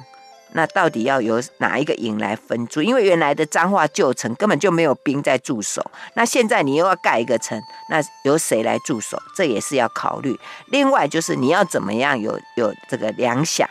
[0.53, 2.81] 那到底要由哪一个营来分驻？
[2.83, 5.85] 因为原来的彰化旧城根本就没有兵在驻守，
[6.15, 9.21] 那现在你又要盖一个城，那由谁来驻守？
[9.37, 10.39] 这也是要考虑。
[10.69, 13.67] 另外就是你要怎么样有有这个粮饷，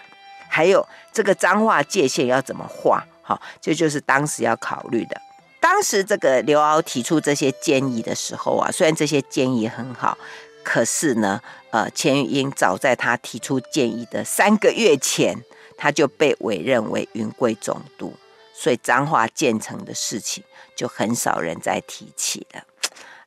[0.47, 3.03] 还有这个彰化界限要怎么画？
[3.21, 5.19] 好，这就是当时要考虑的。
[5.59, 10.17] 当时这个刘敖提出这些建议的时候啊，虽然这些建议很好，
[10.63, 15.35] 可是呢，呃，钱玉英早在他提出建议的三个月前，
[15.77, 18.13] 他就被委任为云贵总督，
[18.53, 20.43] 所以彰化建成的事情
[20.75, 22.63] 就很少人再提起了。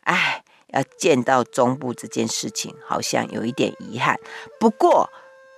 [0.02, 4.18] 哎，要见到中部这件事情，好像有一点遗憾。
[4.58, 5.08] 不过，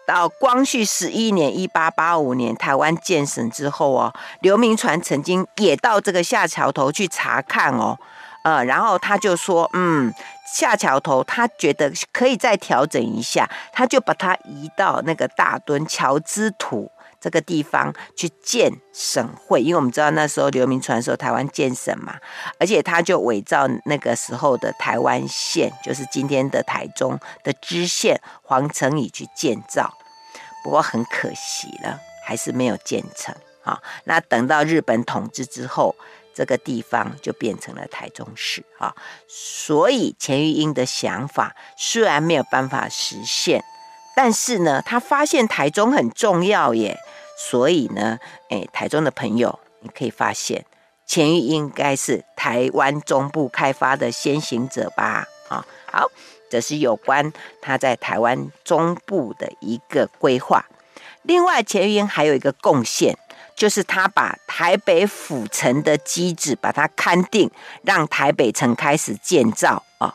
[0.06, 7.98] 到光绪十一年（一八八五年），台湾建省之后哦，刘铭传曾经也到这个下桥头去查看哦，
[8.44, 10.12] 呃，然后他就说，嗯，
[10.54, 22.16] 下桥头他觉得可以再调整一下，他就把它移到那个大墩桥之土这个地方去建省会，因为我们知道那时候刘铭传说台湾建省嘛，
[22.58, 29.94] 而且他就伪造那个时候的台湾县，就是今天的台中的知县黄承禕去建造，
[30.64, 33.80] 不过很可惜了，还是没有建成啊。
[34.02, 35.94] 那等到日本统治之后，
[36.34, 38.94] 这个地方就变成了台中市啊。
[39.28, 43.62] 所以钱玉英的想法虽然没有办法实现，
[44.16, 46.98] 但是呢，他发现台中很重要耶。
[47.38, 48.18] 所以呢，
[48.50, 50.64] 诶，台中的朋友，你可以发现，
[51.06, 55.26] 钱玉英应该是台湾中部开发的先行者吧？
[55.48, 56.08] 啊，好，
[56.48, 60.64] 这是有关他在台湾中部的一个规划。
[61.22, 63.18] 另外，钱玉英还有一个贡献，
[63.62, 67.48] 就是他把台北府城的机制把它勘定，
[67.84, 70.12] 让台北城开始建造啊。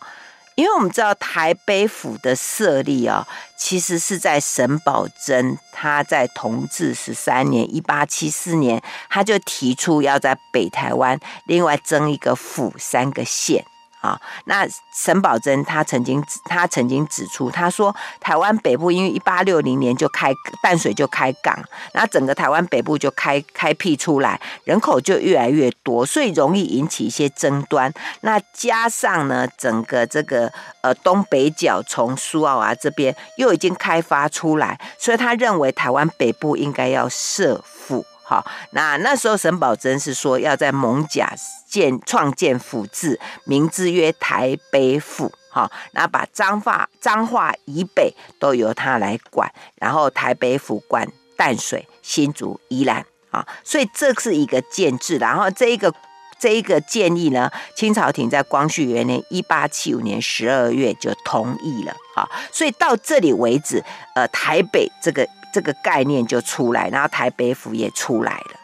[0.55, 3.25] 因为我们知道台北府的设立啊，
[3.57, 13.63] 其实是在沈葆桢他在同治十三年（一八七四年），他就提出要在北台湾另外增一个府三个县。
[14.01, 20.31] 啊，那沈葆桢他曾经他曾经指出，他说台湾北部因为一八六零年就开
[20.61, 21.57] 淡水就开港，
[21.93, 27.91] 那整个台湾北部就开开辟出来，人口就越来越多，所以容易引起一些争端。
[28.21, 38.05] 那加上呢，整个这个呃东北角从苏澳啊这边又已经开发出来，所以他认为台湾北部应该要设府。
[38.23, 41.25] 好，那那时候沈葆桢是说要在艋舺
[41.67, 45.31] 建创建府治，名字曰台北府。
[45.49, 53.05] 好，那把彰化彰化以北都由他来管，然后台北府管淡水、新竹、宜兰。
[53.31, 55.17] 啊，所以这是一个建制。
[55.17, 55.93] 然后这一个
[56.39, 61.95] 这一个建议呢，清朝廷在光绪元年一八七五年十二月就同意了。
[62.15, 63.83] 好，所以到这里为止，
[64.15, 65.27] 呃，台北这个。
[65.53, 68.59] 这个概念就出来，然后台北府也出来了。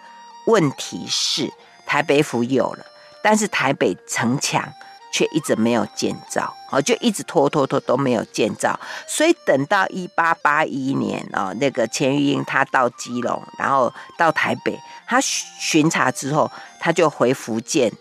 [0.45, 1.51] 问题是
[1.87, 2.85] 台北府有了，
[3.23, 4.61] 但是台北城墙
[5.11, 8.79] 却一直没有建造，哦，就一直拖拖拖都没有建造。
[9.07, 17.91] 所以等到一八八一年哦，那个钱玉英他到基隆，然后到台北，他巡查之后，他就回福建。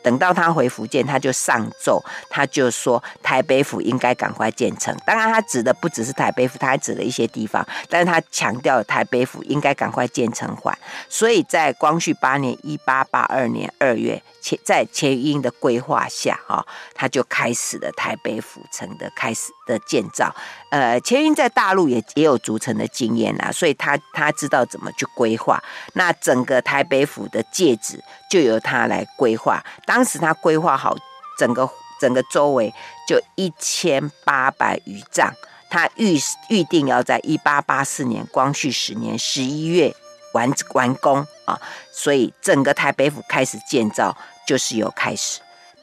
[0.00, 4.96] 等到他回福建，他就上奏，他就说台北府应该赶快建成。
[5.04, 10.78] 当然，他指的不只是台北府，他还指了一些地方，但是他强调台北府应该赶快建成还。
[11.08, 14.22] 所以在光绪八年（一八八二年二月），
[14.64, 20.34] 在钱玉英的规划下，哈，他就开始了台北府城的开始的建造。
[20.70, 25.62] 呃，钱玉英在大陆也也有筑城的经验啦，所以他他知道怎么去规划。
[25.92, 29.62] 那整个台北府的界址就由他来规划。
[29.84, 30.96] 当当时他规划好
[31.36, 31.68] 整个
[32.00, 32.72] 整个周围
[33.08, 35.34] 就一千八百余丈，
[35.68, 36.16] 他预
[36.48, 39.92] 预定要在一八八四年光绪十年十一月
[40.34, 41.60] 完完工啊，
[41.92, 44.16] 所以整个台北府开始建造
[44.48, 45.40] 就是有开始，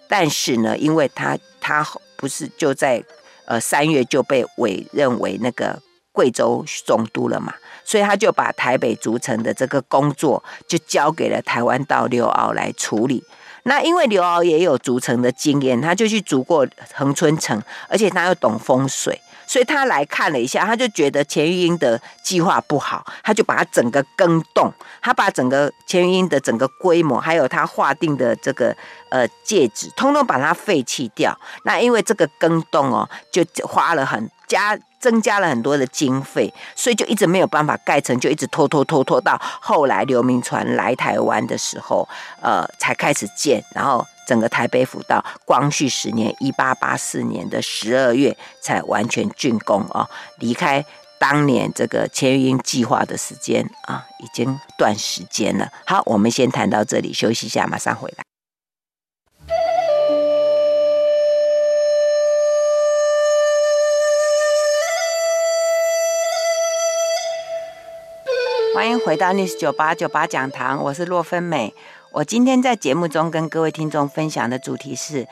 [0.08, 3.04] 但是呢，因为他他不是就在
[3.46, 5.80] 呃三月就被委任为那个
[6.12, 13.24] 贵州总督了嘛，所以他就把台北竹城的这个工作就交给了台湾道刘迟来处理。
[13.68, 24.72] 那因为刘迟也有竹城的经验，他就去竹过恒春城，而且他又懂风水，所以他来看了一下，他就觉得钱玉英的计划不好，他就把他整个更动，
[25.02, 28.76] 他把整个钱玉英的整个规模，还有他划定的这个
[29.10, 31.38] 呃界址，通通把它废弃掉。
[31.64, 42.08] 那因为这个更动哦，就花了很加增加了很多的经费，所以就一直没有办法盖成，就一直拖拖拖拖到后来刘铭传来台湾的时候，
[42.42, 50.84] 呃，才开始建，然后整个台北府到光绪十年一八八四年的十二月才完全竣工哦，离开
[51.20, 55.72] 当年这个钱玉英计划的时间啊，已经段时间了。
[55.86, 58.25] 好，我们先谈到这里，休息一下，马上回来。
[68.76, 71.74] 欢迎回到 News 九八九八讲堂，我是洛芬美。
[72.12, 75.26] 我今天在节目中跟各位听众分享的主题是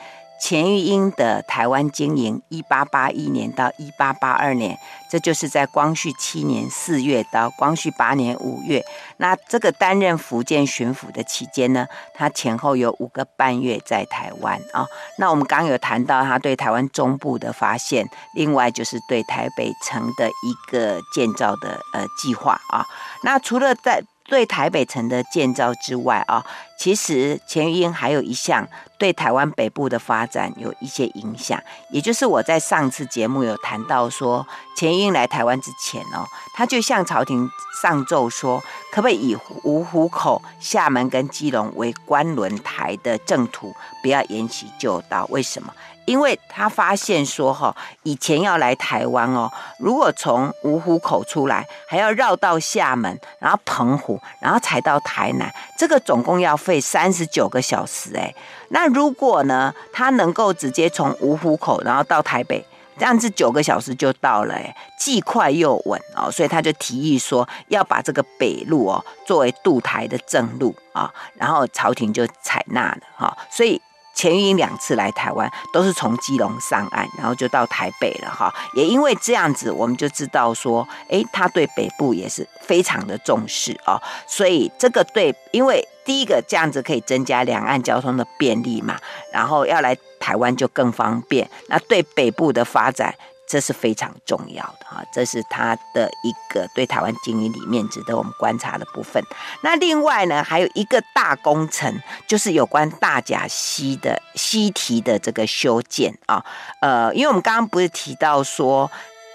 [0.44, 4.78] 钱玉英的台湾经营，一八八一年到一八八二年，
[5.10, 8.84] 这就是在光绪七年四月到光绪八年五月。
[9.16, 14.86] 那这个担任福建巡抚的期间呢，他前后有五个半月在台湾啊。
[15.18, 22.84] 那我们刚刚有谈到他对台湾中部的发现，另外就是对台北城的一个建造的呃计划啊。
[23.22, 26.44] 那除了在对台北城的建造之外啊，
[26.78, 28.66] 其实钱玉英还有一项
[28.96, 34.46] 对台湾北部的发展有一些影响，也就是我在上次节目有谈到说，
[34.76, 36.24] 钱玉英来台湾之前哦，
[36.56, 37.48] 他就向朝廷
[37.82, 45.26] 上奏说，可不可以以五湖口、厦门跟基隆为关轮台的正途，不要沿袭旧道？
[45.30, 45.72] 为什么？
[46.06, 58.14] 因为他发现说，哈，以前要来台湾哦，如果从芜湖口出来，还要绕到厦门，然后澎湖，然后才到台南，这个总共要费三十九个小时。
[58.16, 58.34] 哎，
[58.68, 62.64] 那如果呢，他能够直接从芜湖口，然后到台北，
[62.98, 73.80] 这样子九个小时就到了，哎，既快又稳哦，所以他就提议说，要把这个北路哦作为渡台的正路啊，然后朝廷就采纳了哈，所以。
[74.14, 78.52] 钱玉英两次来台湾，都是从基隆上岸，然后就到台北了哈。
[78.74, 84.00] 也因为这样子，我们就知道说，诶，他对北部也是非常的重视哦。
[84.26, 88.96] 所以这个对，因为第一个这样子可以增加两岸交通的便利嘛，
[89.32, 91.48] 然后要来台湾就更方便。
[91.68, 93.14] 那对北部的发展。
[93.46, 99.22] 这是非常重要的啊，这是他的一个对台湾经营里面值得我们观察的部分。
[99.62, 106.44] 那另外呢，还有一个大工程，就是有关大甲溪的溪堤的这个修建啊。
[106.80, 108.90] 呃，因为我们刚刚不是提到说，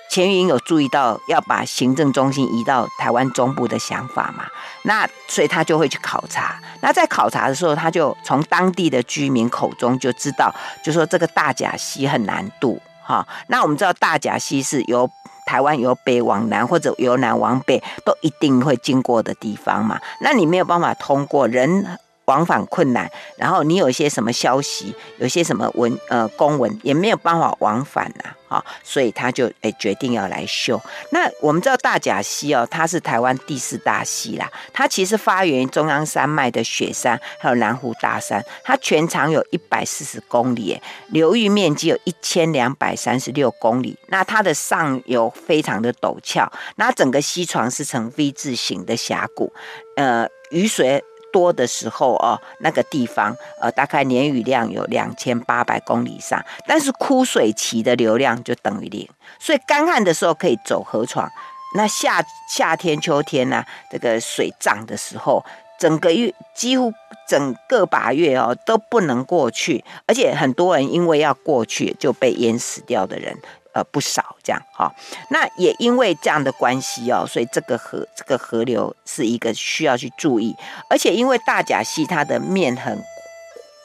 [0.10, 4.46] 钱云有注意到要把行政中心移到台湾中部的想法嘛？
[4.84, 6.60] 那所以他就会去考察。
[6.82, 10.54] 那在考察的时候，他就从当地的居民口中就知道，
[10.84, 12.82] 就说这个大甲溪很难渡。
[13.10, 15.10] 好，那我们知道大甲溪是由
[15.48, 20.00] 台湾由北往南或者由南往北都一定会经过的地方嘛？
[20.22, 21.98] 那你没有办法通过，人
[22.30, 28.36] 往返困难，然后你有一些什么消息，有些什么文呃公文也没有办法往返呐、啊。
[28.50, 30.82] 好，所以他就诶、决定要来修。
[31.12, 34.52] 那我们知道大甲溪哦，它是台湾第四大溪啦。
[34.74, 38.44] 它其实发源于中央山脉的雪山，还有南湖大山。
[38.64, 43.96] 它全长有一百四十公里，流域面积有一千两百三十六公里。
[44.08, 49.54] 那它的上游非常的陡峭，那整个溪床是呈 V 字形的峡谷，
[49.96, 51.04] 呃，雨水。
[51.32, 59.08] 多的时候哦，那个地方呃，大概年雨量有两千八百公里以上，但是枯水期的流量就等于零，
[59.40, 61.30] 所以干旱的时候可以走河床，
[61.76, 65.44] 那夏夏天、秋天呢、啊，这个水涨的时候，
[65.80, 66.92] 整个月几乎
[67.28, 73.38] 整个把月哦都不能过去，而且很多人因为要过去就被淹死掉的人。
[73.72, 74.92] 呃，不少这样哈、
[75.30, 80.56] 那也因为这样的关系哦，所以这个河这个河流是一个需要去注意，
[80.90, 83.00] 而且因为大甲溪它的面很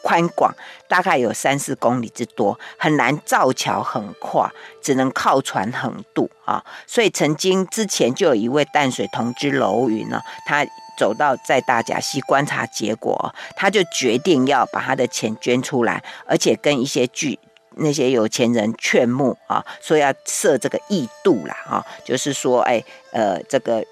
[0.02, 0.54] 宽广，
[0.88, 4.50] 大概有三四公里之多，很难造桥横跨，
[4.82, 10.66] 只能靠船横渡啊、所以曾经之前就有一位淡水同知楼云呢，他
[10.98, 17.38] 走到在大甲溪观察，结果他就决定要把他的钱捐出来，而且跟一些剧。
[17.76, 23.84] 那些有钱人劝募啊，说要设这个义渡啦，哈，就是说，哎，呃，这个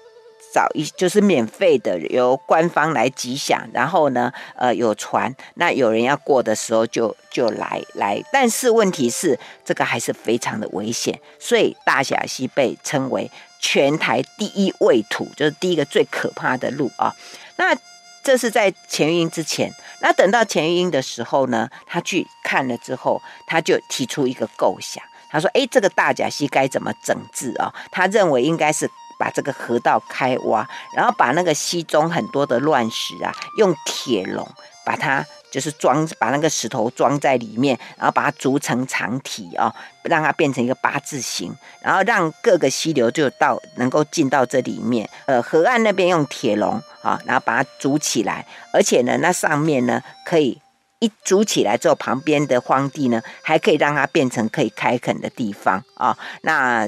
[0.53, 13.29] 找一就是免费的，由官方来吉祥，然后呢，呃，有船，那有人要过的时候就就来来，但是问题是这个还是非常的危险，所以大甲溪被称为
[13.59, 17.13] 全台第一畏途，就是第一个最可怕的路啊，
[17.57, 17.77] 那。
[18.23, 19.69] 这是在钱玉英之前，
[20.01, 34.47] 那等到钱玉英的时候呢，他去看了之后，他就提出一个构想，他说：“哎，这个大甲溪该怎么整治啊？”他认为应该是把这个河道开挖，然后把那个溪中很多的乱石啊，用铁笼
[34.85, 45.09] 把它就是装把那个石头装在里面，然后把它筑成长体啊、哦，让它变成一个八字形，然后让各个溪流就到能够进到这里面。
[45.25, 48.43] 呃，河岸那边用铁笼啊，然后把它组起来，
[48.73, 50.59] 而且呢，那上面呢可以
[50.99, 56.87] 一组起来之后，旁边的荒地呢还可以让它变成可以开垦的地方啊、那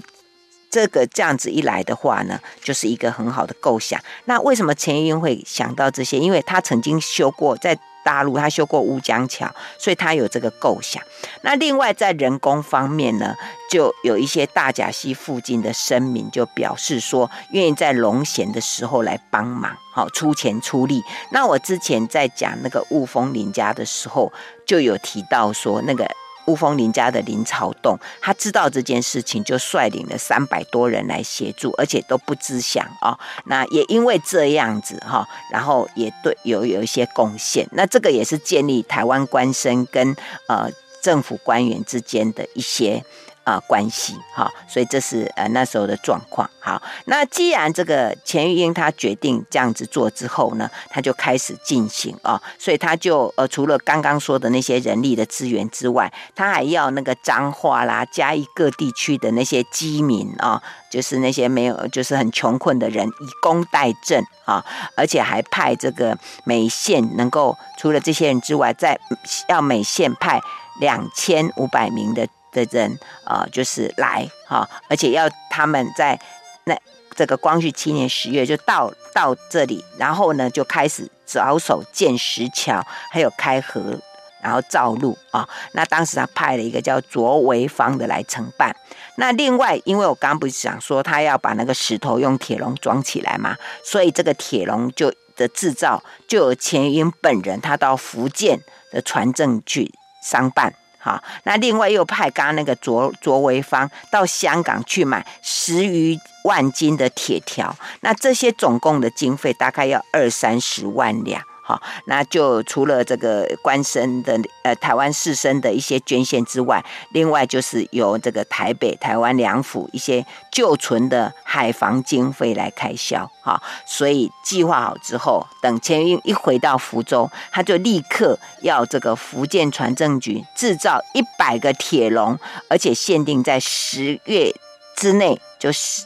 [0.72, 4.02] 这个这样子一来的话呢，就是一个很好的构想。
[4.26, 6.18] 那为什么钱玉英会想到这些？
[6.18, 11.02] 因为他曾经修过在大陆，他修过乌江桥，所以他有这个构想。
[11.42, 13.36] 那另外在人工方面呢，
[13.72, 21.04] 就有一些大甲溪附近的生民就表示说，愿意在农闲的时候来帮忙，好出钱出力。
[21.32, 24.32] 那我之前在讲那个雾峰林家的时候，
[24.68, 26.08] 就有提到说那个。
[26.48, 33.20] 雾峰林家的林朝栋，他知道这件事情，就率领了三百多人来协助，而且都不知晓啊、哦。
[33.46, 37.68] 那也因为这样子哈、然后也对有有一些贡献。
[37.72, 40.16] 那这个也是建立台湾官绅跟
[40.48, 40.70] 呃
[41.02, 43.04] 政府官员之间的一些。
[43.46, 46.50] 啊，关系哈，所以这是呃那时候的状况。
[46.60, 64.66] 好，那既然这个钱玉英他决定这样子做之后呢，他就开始进行啊，所以他就呃除了刚刚说的那些人力的资源之外，他还要那个彰化啦、嘉义各地区的那些饥民啊，就是那些没有就是很穷困的人，以工代赈啊，
[64.98, 69.00] 而且还派这个每县能够除了这些人之外，再
[69.48, 70.42] 要每县派
[70.80, 72.28] 两千五百名的。
[72.56, 76.18] 的人啊、就是来哈，而且要他们在
[76.64, 76.76] 那
[77.14, 82.82] 这个光绪七年十月就到到这里，然后呢就开始着手建石桥，
[83.12, 84.00] 还有开河，
[84.42, 85.48] 然后造路啊。
[85.74, 88.76] 那当时他派了一个叫卓维芳的来承办。
[89.18, 98.60] 那另外，因为我刚不是讲说他要把那个石头用铁笼装起来嘛，所以这个铁笼就的制造就有钱云本人，他到福建
[98.92, 100.74] 的船政去商办。
[101.06, 111.40] 好，那另外又派刚刚那个卓卓维芳到香港去买十余万斤的铁条，那这些总共的经费大概要二三十万两。
[111.68, 123.28] 好，那就除了这个官绅的呃台湾士绅的一些捐献之外，另外就是由这个台北台湾两府一些旧存的海防经费来开销。
[123.42, 132.38] 好，所以计划好之后，等钱运一回到福州，他就立刻要这个福建船政局制造一百个铁笼，
[132.70, 134.54] 而且限定在十月
[134.96, 136.04] 之内，就是。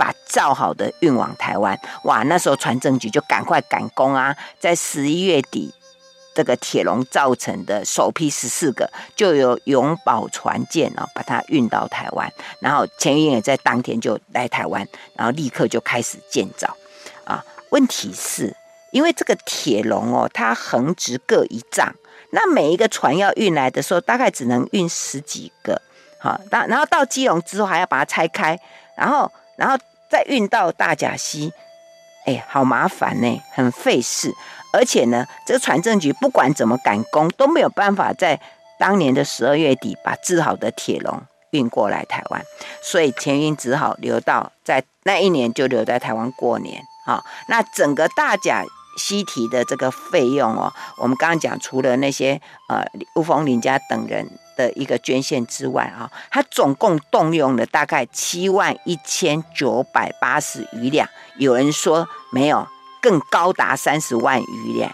[0.00, 2.22] 把造好的运往台湾，哇！
[2.22, 5.70] 那时候船政局就赶快赶工啊，在十一月底，
[6.34, 16.74] 这个铁笼造成的首批十四个，就由永保船舰啊把它运到台湾，然后钱玉英也在当天就来台湾，然后立刻就开始建造
[17.24, 17.44] 啊。
[17.68, 18.56] 问题是，
[18.92, 21.94] 因为这个铁笼哦，它横直各一丈，
[22.30, 25.82] 那每一个船要运来的时候，大概只能运十几个，
[26.18, 28.58] 好，那然后到基隆之后还要把它拆开，
[28.96, 29.30] 然后。
[29.56, 29.76] 然后
[30.10, 31.52] 再运到大甲溪，
[32.26, 34.34] 哎，好麻烦呢，很费事。
[34.72, 38.40] 而且呢，这个船政局不管怎么赶工，都没有办法在
[38.78, 42.42] 当年的十二月底把制好的铁笼运过来台湾，
[42.82, 46.82] 所以钱玉英只好留到在那一年就留在台湾过年。
[47.06, 48.64] 好，那整个大甲
[48.96, 52.84] 溪堤的这个费用哦，我们刚刚讲，除了那些呃
[53.16, 54.28] 吴峰林家等人。
[54.56, 62.66] 的一个捐献之外啊，他总共动用了大概七万一千九百八十余两，有人说没有，
[63.00, 64.90] 更高达三十万余两，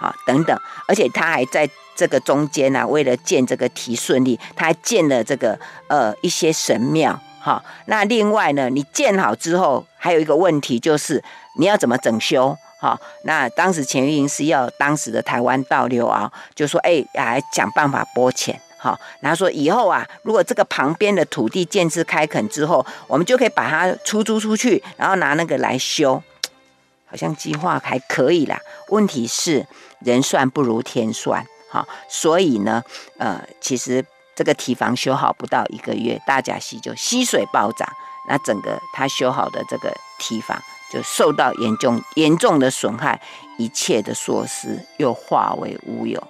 [0.00, 11.22] 啊等等，而且他还在这个中间呢、为了建这个提顺利，他还建了这个呃一些神庙，哈，那另外呢，你建好之后，还有一个问题就是
[11.56, 18.60] 你要怎么整修，哈，那当时钱玉英是要当时的台湾道刘啊就说，哎，来想办法拨钱。
[18.84, 26.22] 好，然后说以后啊，如果这个旁边的土地建制开垦之后，我们就可以把它出租出去，然后拿那个来修，
[27.06, 28.60] 好像计划还可以啦。
[28.90, 29.66] 问题是
[30.00, 32.84] 人算不如天算，哈，所以呢，
[33.16, 34.04] 呃，其实
[34.36, 37.88] 这个堤防修好不到一个月，大甲溪就溪水暴涨，
[38.28, 40.60] 那整个他修好的这个堤防
[40.92, 43.18] 就受到严重严重的损害，
[43.56, 46.22] 一切的措施又化为乌有。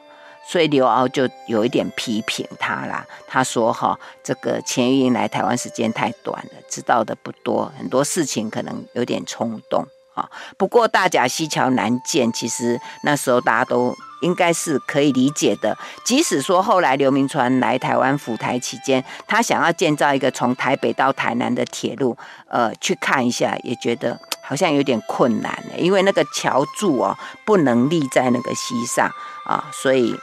[0.47, 3.05] 所以刘敖就有一点批评他啦。
[3.27, 10.31] 他说：“哈，这个钱玉英来台湾时间太短了，知道的不多，很多事情可能有点冲动啊。
[10.57, 15.77] 不过大甲溪桥难建，其实那时候大家都应该是可以理解的。
[16.05, 22.17] 即使说后来刘铭传来台湾府台期间，他想要建造一个从台北到台南的铁路，
[22.49, 29.11] 呃，去看一下，也觉得好像有点困难了，因为那个桥柱哦不能立在那个溪上
[29.45, 30.15] 啊，所以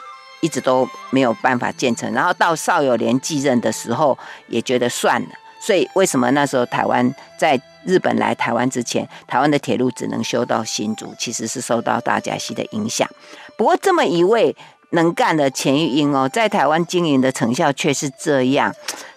[0.41, 2.11] 一直都没有办法建成。
[2.13, 4.17] 然后到邵友莲继任的时候，
[4.47, 5.29] 也觉得算了。
[5.59, 13.07] 所以为什么那时候台湾在日本来台湾之前，台湾的铁路只能修到新竹，其实是受到大甲溪的影响。
[13.55, 14.55] 不过这么一位
[14.91, 18.73] 能干的钱玉英哦，在台湾经营的成效却是这样。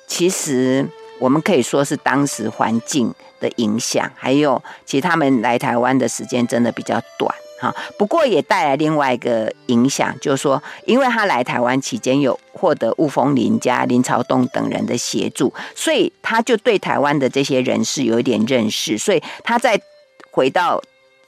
[0.07, 0.87] 其实
[1.19, 7.75] 我们可以说是当时环境的影响，还有其实他们来台湾的时间真的比较短哈。
[7.99, 19.81] 不过也带来另外一个影响，就是说，因为他来台湾期间有获得雾峰林家、林朝栋等人的协助，所以他就对台湾的这些人士有一点认识，所以他在
[20.31, 20.83] 回到。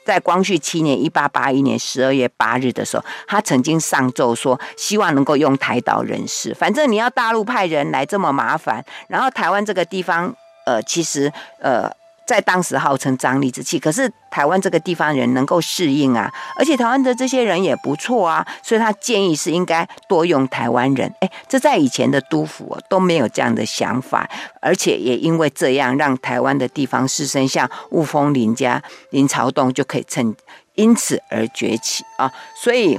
[0.06, 6.54] 在光绪七年（一八八一年）十二月八日的时候，他曾经上奏说，希望能够用台岛人士。
[6.54, 10.32] 反正你要大陆派人来这么麻烦，然后台湾这个地方，
[10.64, 11.90] 呃，其实，呃。
[12.26, 21.14] 在当时号称张力之气，可是台湾这个地方人能够适应啊，而且台湾的这些人也不错啊，所以他建议是应该多用台湾人。
[21.20, 24.28] 哎，这在以前的督府都没有这样的想法，
[24.60, 30.34] 而且也因为这样，让台湾的地方士绅像雾峰林家、林朝栋就可以趁
[30.74, 32.32] 因此而崛起啊。
[32.60, 32.98] 所以，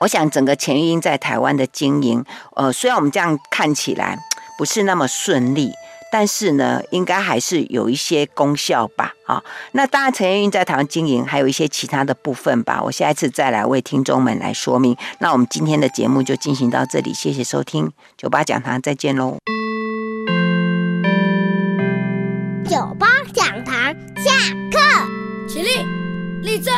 [0.00, 2.22] 我想整个钱玉英在台湾的经营，
[2.54, 4.18] 呃，虽然我们这样看起来
[4.58, 5.72] 不是那么顺利。
[6.18, 9.12] 但是呢，应该还是有一些功效吧？
[9.26, 12.80] 啊，那当然，陈燕韵在堂经营，还有一些其他的部分吧。
[12.82, 14.96] 我下一次再来为听众们来说明。
[15.18, 19.36] 那我们今天的节目就进行到这里，谢谢收听，酒吧讲堂再见喽。
[22.64, 24.32] 酒吧讲堂下
[24.72, 24.80] 课，
[25.46, 25.68] 起立，
[26.40, 26.72] 立正，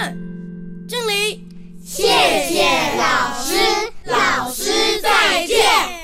[0.89, 1.47] 敬礼，
[1.81, 2.65] 谢谢
[2.99, 3.55] 老师，
[4.05, 5.98] 老师再见。